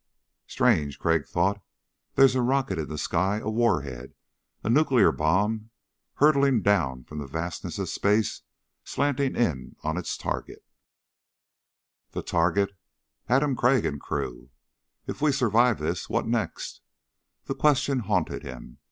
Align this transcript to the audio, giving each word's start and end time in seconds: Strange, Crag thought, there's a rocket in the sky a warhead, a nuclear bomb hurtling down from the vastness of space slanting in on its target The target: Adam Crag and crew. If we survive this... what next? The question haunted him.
Strange, 0.47 0.97
Crag 0.97 1.27
thought, 1.27 1.61
there's 2.15 2.33
a 2.33 2.41
rocket 2.41 2.79
in 2.79 2.89
the 2.89 2.97
sky 2.97 3.37
a 3.37 3.51
warhead, 3.51 4.15
a 4.63 4.67
nuclear 4.67 5.11
bomb 5.11 5.69
hurtling 6.15 6.63
down 6.63 7.03
from 7.03 7.19
the 7.19 7.27
vastness 7.27 7.77
of 7.77 7.87
space 7.87 8.41
slanting 8.83 9.35
in 9.35 9.75
on 9.83 9.97
its 9.97 10.17
target 10.17 10.65
The 12.13 12.23
target: 12.23 12.71
Adam 13.29 13.55
Crag 13.55 13.85
and 13.85 14.01
crew. 14.01 14.49
If 15.05 15.21
we 15.21 15.31
survive 15.31 15.77
this... 15.77 16.09
what 16.09 16.25
next? 16.25 16.81
The 17.45 17.53
question 17.53 17.99
haunted 17.99 18.41
him. 18.41 18.79